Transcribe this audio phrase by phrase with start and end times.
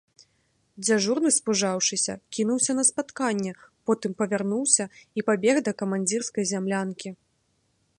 [0.85, 3.53] Дзяжурны, спужаўшыся, кінуўся на спатканне,
[3.91, 4.83] потым павярнуўся
[5.21, 7.09] і пабег да камандзірскай зямлянкі.